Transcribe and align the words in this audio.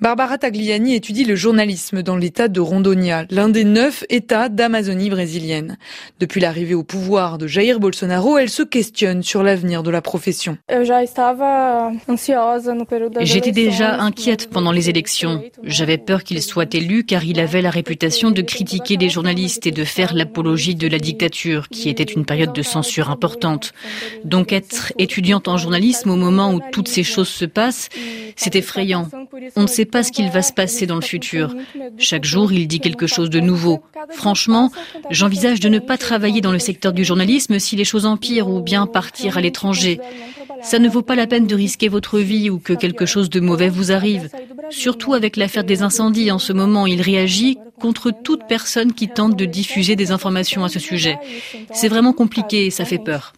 Barbara 0.00 0.38
Tagliani 0.38 0.94
étudie 0.94 1.24
le 1.24 1.34
journalisme 1.34 2.04
dans 2.04 2.16
l'état 2.16 2.46
de 2.46 2.60
Rondonia, 2.60 3.24
l'un 3.30 3.48
des 3.48 3.64
neuf 3.64 4.04
États 4.08 4.48
d'Amazonie 4.48 5.10
brésilienne. 5.10 5.76
Depuis 6.20 6.40
l'arrivée 6.40 6.74
au 6.74 6.84
pouvoir 6.84 7.36
de 7.36 7.48
Jair 7.48 7.80
Bolsonaro, 7.80 8.38
elle 8.38 8.48
se 8.48 8.62
questionne 8.62 9.24
sur 9.24 9.42
l'avenir 9.42 9.82
de 9.82 9.90
la 9.90 10.00
profession. 10.00 10.56
J'étais 13.20 13.50
déjà 13.50 13.98
inquiète 13.98 14.50
pendant 14.50 14.70
les 14.70 14.88
élections. 14.88 15.42
J'avais 15.64 15.98
peur 15.98 16.22
qu'il 16.22 16.40
soit 16.42 16.72
élu 16.76 17.02
car 17.02 17.24
il 17.24 17.40
avait 17.40 17.62
la 17.62 17.70
réputation 17.70 18.30
de 18.30 18.42
critiquer 18.42 18.96
des 18.96 19.08
journalistes 19.08 19.66
et 19.66 19.72
de 19.72 19.82
faire 19.82 20.14
l'apologie 20.14 20.76
de 20.76 20.86
la 20.86 21.00
dictature, 21.00 21.68
qui 21.70 21.88
était 21.88 22.04
une 22.04 22.24
période 22.24 22.52
de 22.52 22.62
censure 22.62 23.10
importante. 23.10 23.72
Donc 24.24 24.52
être 24.52 24.92
étudiante 24.98 25.48
en 25.48 25.56
journalisme 25.56 26.10
au 26.10 26.16
moment 26.16 26.54
où 26.54 26.60
toutes 26.70 26.88
ces 26.88 27.02
choses 27.02 27.28
se 27.28 27.46
passent, 27.46 27.88
c'est 28.36 28.54
effrayant. 28.54 29.08
On 29.56 29.62
ne 29.62 29.66
sait 29.66 29.87
pas 29.90 30.02
ce 30.02 30.12
qu'il 30.12 30.30
va 30.30 30.42
se 30.42 30.52
passer 30.52 30.86
dans 30.86 30.94
le 30.94 31.00
futur. 31.02 31.54
Chaque 31.96 32.24
jour, 32.24 32.52
il 32.52 32.68
dit 32.68 32.80
quelque 32.80 33.06
chose 33.06 33.30
de 33.30 33.40
nouveau. 33.40 33.82
Franchement, 34.10 34.70
j'envisage 35.10 35.60
de 35.60 35.68
ne 35.68 35.78
pas 35.78 35.98
travailler 35.98 36.40
dans 36.40 36.52
le 36.52 36.58
secteur 36.58 36.92
du 36.92 37.04
journalisme 37.04 37.58
si 37.58 37.76
les 37.76 37.84
choses 37.84 38.06
empirent 38.06 38.48
ou 38.48 38.60
bien 38.60 38.86
partir 38.86 39.38
à 39.38 39.40
l'étranger. 39.40 40.00
Ça 40.62 40.78
ne 40.78 40.88
vaut 40.88 41.02
pas 41.02 41.14
la 41.14 41.26
peine 41.26 41.46
de 41.46 41.54
risquer 41.54 41.88
votre 41.88 42.18
vie 42.18 42.50
ou 42.50 42.58
que 42.58 42.72
quelque 42.72 43.06
chose 43.06 43.30
de 43.30 43.40
mauvais 43.40 43.68
vous 43.68 43.92
arrive. 43.92 44.28
Surtout 44.70 45.14
avec 45.14 45.36
l'affaire 45.36 45.64
des 45.64 45.82
incendies 45.82 46.30
en 46.30 46.38
ce 46.38 46.52
moment, 46.52 46.86
il 46.86 47.00
réagit 47.00 47.58
contre 47.80 48.10
toute 48.10 48.46
personne 48.48 48.92
qui 48.92 49.08
tente 49.08 49.36
de 49.36 49.44
diffuser 49.44 49.96
des 49.96 50.10
informations 50.10 50.64
à 50.64 50.68
ce 50.68 50.78
sujet. 50.78 51.18
C'est 51.72 51.88
vraiment 51.88 52.12
compliqué 52.12 52.66
et 52.66 52.70
ça 52.70 52.84
fait 52.84 52.98
peur. 52.98 53.32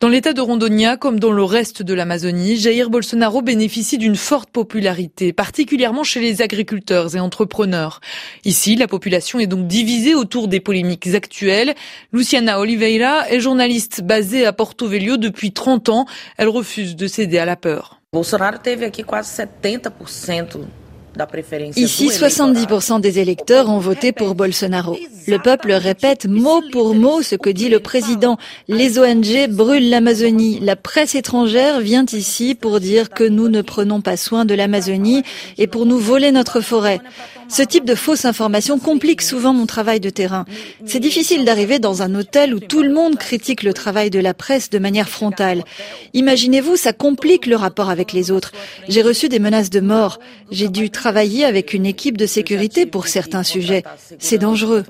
Dans 0.00 0.08
l'état 0.08 0.32
de 0.32 0.40
Rondonia, 0.40 0.96
comme 0.96 1.20
dans 1.20 1.30
le 1.30 1.44
reste 1.44 1.82
de 1.82 1.92
l'Amazonie, 1.92 2.56
Jair 2.56 2.88
Bolsonaro 2.88 3.42
bénéficie 3.42 3.98
d'une 3.98 4.16
forte 4.16 4.48
popularité, 4.48 5.34
particulièrement 5.34 6.04
chez 6.04 6.20
les 6.20 6.40
agriculteurs 6.40 7.14
et 7.14 7.20
entrepreneurs. 7.20 8.00
Ici, 8.46 8.76
la 8.76 8.88
population 8.88 9.40
est 9.40 9.46
donc 9.46 9.66
divisée 9.66 10.14
autour 10.14 10.48
des 10.48 10.58
polémiques 10.58 11.08
actuelles. 11.08 11.74
Luciana 12.14 12.60
Oliveira 12.60 13.28
est 13.28 13.40
journaliste 13.40 14.00
basée 14.00 14.46
à 14.46 14.54
Porto 14.54 14.88
Velho 14.88 15.18
depuis 15.18 15.52
30 15.52 15.90
ans. 15.90 16.06
Elle 16.38 16.48
refuse 16.48 16.96
de 16.96 17.06
céder 17.06 17.36
à 17.36 17.44
la 17.44 17.56
peur. 17.56 18.00
Bolsonaro 18.10 18.56
teve 18.56 18.84
aqui 18.84 19.02
quase 19.02 19.28
70% 19.38 20.64
Ici, 21.76 22.08
70% 22.08 23.00
des 23.00 23.18
électeurs 23.18 23.68
ont 23.68 23.78
voté 23.78 24.12
pour 24.12 24.34
Bolsonaro. 24.34 24.96
Le 25.26 25.38
peuple 25.38 25.72
répète 25.72 26.26
mot 26.26 26.62
pour 26.72 26.94
mot 26.94 27.22
ce 27.22 27.34
que 27.34 27.50
dit 27.50 27.68
le 27.68 27.80
président. 27.80 28.38
Les 28.68 28.98
ONG 28.98 29.48
brûlent 29.48 29.90
l'Amazonie. 29.90 30.60
La 30.60 30.76
presse 30.76 31.14
étrangère 31.14 31.80
vient 31.80 32.06
ici 32.12 32.54
pour 32.54 32.80
dire 32.80 33.10
que 33.10 33.24
nous 33.24 33.48
ne 33.48 33.62
prenons 33.62 34.00
pas 34.00 34.16
soin 34.16 34.44
de 34.44 34.54
l'Amazonie 34.54 35.22
et 35.58 35.66
pour 35.66 35.84
nous 35.86 35.98
voler 35.98 36.32
notre 36.32 36.60
forêt. 36.60 37.00
Ce 37.50 37.62
type 37.62 37.84
de 37.84 37.96
fausse 37.96 38.24
information 38.24 38.78
complique 38.78 39.22
souvent 39.22 39.52
mon 39.52 39.66
travail 39.66 39.98
de 39.98 40.08
terrain. 40.08 40.44
C'est 40.86 41.00
difficile 41.00 41.44
d'arriver 41.44 41.80
dans 41.80 42.02
un 42.02 42.14
hôtel 42.14 42.54
où 42.54 42.60
tout 42.60 42.82
le 42.82 42.92
monde 42.92 43.16
critique 43.16 43.64
le 43.64 43.74
travail 43.74 44.08
de 44.08 44.20
la 44.20 44.34
presse 44.34 44.70
de 44.70 44.78
manière 44.78 45.08
frontale. 45.08 45.64
Imaginez-vous, 46.14 46.76
ça 46.76 46.92
complique 46.92 47.46
le 47.46 47.56
rapport 47.56 47.90
avec 47.90 48.12
les 48.12 48.30
autres. 48.30 48.52
J'ai 48.88 49.02
reçu 49.02 49.28
des 49.28 49.40
menaces 49.40 49.70
de 49.70 49.80
mort. 49.80 50.20
J'ai 50.52 50.68
dû 50.68 50.90
travailler 50.90 51.44
avec 51.44 51.74
une 51.74 51.86
équipe 51.86 52.16
de 52.16 52.26
sécurité 52.26 52.86
pour 52.86 53.08
certains 53.08 53.42
sujets. 53.42 53.82
C'est 54.18 54.38
dangereux. 54.38 54.84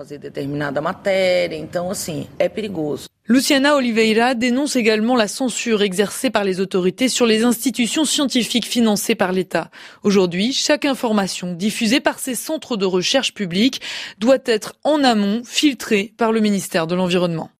Luciana 3.30 3.76
Oliveira 3.76 4.34
dénonce 4.34 4.74
également 4.74 5.14
la 5.14 5.28
censure 5.28 5.82
exercée 5.82 6.30
par 6.30 6.42
les 6.42 6.58
autorités 6.58 7.08
sur 7.08 7.26
les 7.26 7.44
institutions 7.44 8.04
scientifiques 8.04 8.66
financées 8.66 9.14
par 9.14 9.30
l'État. 9.30 9.70
Aujourd'hui, 10.02 10.52
chaque 10.52 10.84
information 10.84 11.52
diffusée 11.52 12.00
par 12.00 12.18
ces 12.18 12.34
centres 12.34 12.76
de 12.76 12.86
recherche 12.86 13.32
publics 13.32 13.82
doit 14.18 14.42
être 14.46 14.74
en 14.82 15.04
amont 15.04 15.42
filtrée 15.44 16.12
par 16.16 16.32
le 16.32 16.40
ministère 16.40 16.88
de 16.88 16.96
l'Environnement. 16.96 17.50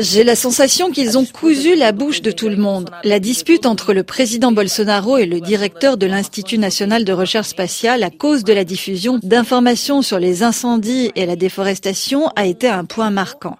J'ai 0.00 0.24
la 0.24 0.36
sensation 0.36 0.90
qu'ils 0.90 1.16
ont 1.18 1.24
cousu 1.24 1.76
la 1.76 1.92
bouche 1.92 2.22
de 2.22 2.30
tout 2.30 2.48
le 2.48 2.56
monde. 2.56 2.90
La 3.04 3.20
dispute 3.20 3.66
entre 3.66 3.92
le 3.92 4.02
président 4.02 4.52
Bolsonaro 4.52 5.18
et 5.18 5.26
le 5.26 5.40
directeur 5.40 5.96
de 5.96 6.06
l'Institut 6.06 6.58
national 6.58 7.04
de 7.04 7.12
recherche 7.12 7.48
spatiale 7.48 8.02
à 8.02 8.10
cause 8.10 8.44
de 8.44 8.52
la 8.52 8.64
diffusion 8.64 9.18
d'informations 9.22 10.02
sur 10.02 10.18
les 10.18 10.42
incendies 10.42 11.12
et 11.14 11.26
la 11.26 11.36
déforestation 11.36 12.28
a 12.36 12.46
été 12.46 12.68
un 12.68 12.84
point 12.84 13.10
marquant. 13.10 13.58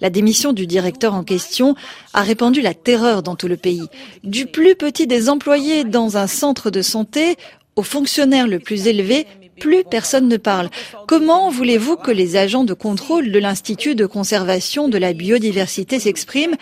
La 0.00 0.10
démission 0.10 0.52
du 0.52 0.66
directeur 0.66 1.14
en 1.14 1.24
question 1.24 1.74
a 2.12 2.22
répandu 2.22 2.60
la 2.60 2.74
terreur 2.74 3.22
dans 3.22 3.36
tout 3.36 3.48
le 3.48 3.56
pays. 3.56 3.88
Du 4.22 4.46
plus 4.46 4.74
petit 4.74 5.06
des 5.06 5.28
employés 5.28 5.84
dans 5.84 6.16
un 6.16 6.26
centre 6.26 6.70
de 6.70 6.82
santé 6.82 7.36
au 7.76 7.82
fonctionnaire 7.82 8.46
le 8.46 8.58
plus 8.58 8.86
élevé 8.86 9.26
plus 9.58 9.84
personne 9.84 10.28
ne 10.28 10.36
parle. 10.36 10.68
Comment 11.06 11.50
voulez-vous 11.50 11.96
que 11.96 12.10
les 12.10 12.36
agents 12.36 12.64
de 12.64 12.74
contrôle 12.74 13.32
de 13.32 13.38
l'Institut 13.38 13.94
de 13.94 14.06
conservation 14.06 14.88
de 14.88 14.98
la 14.98 15.12
biodiversité 15.12 15.98
s'expriment 15.98 16.56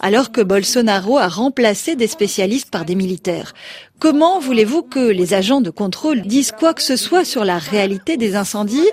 alors 0.00 0.32
que 0.32 0.40
Bolsonaro 0.40 1.18
a 1.18 1.28
remplacé 1.28 1.96
des 1.96 2.06
spécialistes 2.06 2.70
par 2.70 2.84
des 2.84 2.94
militaires? 2.94 3.54
Comment 3.98 4.38
voulez-vous 4.38 4.82
que 4.82 5.10
les 5.10 5.34
agents 5.34 5.60
de 5.60 5.70
contrôle 5.70 6.22
disent 6.22 6.52
quoi 6.52 6.72
que 6.72 6.82
ce 6.82 6.94
soit 6.94 7.24
sur 7.24 7.44
la 7.44 7.58
réalité 7.58 8.16
des 8.16 8.36
incendies? 8.36 8.88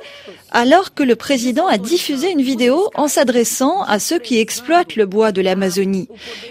Alors 0.51 0.93
que 0.93 1.03
le 1.03 1.15
président 1.15 1.67
a 1.67 1.77
diffusé 1.77 2.31
une 2.31 2.41
vidéo 2.41 2.89
en 2.95 3.07
s'adressant 3.07 3.81
à 3.83 3.99
ceux 3.99 4.19
qui 4.19 4.39
exploitent 4.39 4.95
le 4.95 5.05
bois 5.05 5.31
de 5.31 5.41
l'Amazonie 5.41 6.07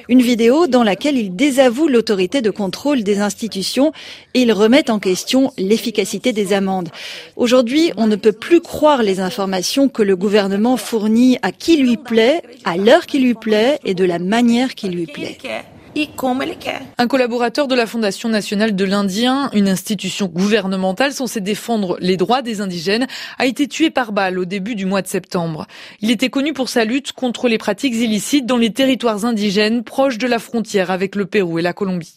Une 0.08 0.22
vidéo 0.22 0.66
dans 0.66 0.82
laquelle 0.82 1.16
il 1.16 1.34
désavoue 1.34 1.88
l'autorité 1.88 2.42
de 2.42 2.50
contrôle 2.50 3.02
des 3.02 3.20
institutions 3.20 3.92
et 4.34 4.42
il 4.42 4.52
remet 4.52 4.90
en 4.90 4.98
question 4.98 5.52
l'efficacité 5.58 6.32
des 6.32 6.52
amendes. 6.52 6.90
Aujourd'hui, 7.36 7.92
on 7.96 8.06
ne 8.06 8.16
peut 8.16 8.32
plus 8.32 8.60
croire 8.60 9.02
les 9.02 9.20
informations 9.20 9.88
que 9.88 10.02
le 10.02 10.16
gouvernement 10.16 10.76
fournit 10.76 11.38
à 11.42 11.52
qui 11.52 11.76
lui 11.76 11.96
plaît, 11.96 12.42
à 12.64 12.76
l'heure 12.76 13.06
qui 13.06 13.18
lui 13.18 13.34
plaît 13.34 13.78
et 13.84 13.94
de 13.94 14.04
la 14.04 14.18
manière 14.18 14.74
qui 14.74 14.88
lui 14.88 15.06
plaît. 15.06 15.38
Un 16.98 17.06
collaborateur 17.06 17.68
de 17.68 17.74
la 17.74 17.86
Fondation 17.86 18.28
nationale 18.28 18.74
de 18.74 18.84
l'Indien, 18.84 19.48
une 19.52 19.68
institution 19.68 20.26
gouvernementale 20.26 21.12
censée 21.12 21.40
défendre 21.40 21.96
les 22.00 22.16
droits 22.16 22.42
des 22.42 22.60
indigènes, 22.60 23.06
a 23.38 23.46
été 23.46 23.68
tué 23.68 23.90
par 23.90 24.10
balle 24.10 24.38
au 24.38 24.44
début 24.44 24.74
du 24.74 24.86
mois 24.86 25.02
de 25.02 25.06
septembre. 25.06 25.66
Il 26.00 26.10
était 26.10 26.30
connu 26.30 26.52
pour 26.52 26.68
sa 26.68 26.84
lutte 26.84 27.12
contre 27.12 27.48
les 27.48 27.58
pratiques 27.58 27.94
illicites 27.94 28.46
dans 28.46 28.56
les 28.56 28.72
territoires 28.72 29.24
indigènes 29.24 29.84
proches 29.84 30.18
de 30.18 30.26
la 30.26 30.40
frontière 30.40 30.90
avec 30.90 31.14
le 31.14 31.26
Pérou 31.26 31.60
et 31.60 31.62
la 31.62 31.72
Colombie. 31.72 32.12